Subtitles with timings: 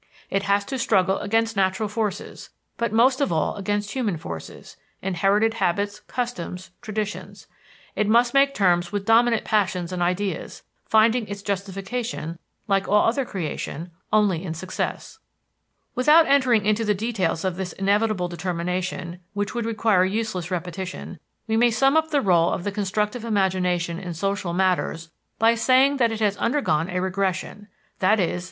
[0.31, 5.53] It has to struggle against natural forces, but most of all against human forces inherited
[5.53, 7.45] habits, customs, traditions.
[7.95, 13.25] It must make terms with dominant passions and ideas, finding its justification, like all other
[13.25, 15.19] creation, only in success.
[15.93, 21.57] Without entering into the details of this inevitable determination, which would require useless repetition, we
[21.57, 26.11] may sum up the rôle of the constructive imagination in social matters by saying that
[26.11, 27.67] it has undergone a regression
[28.01, 28.39] i.e.